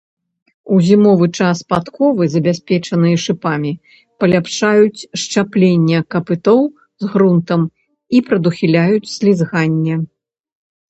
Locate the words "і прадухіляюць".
8.17-9.09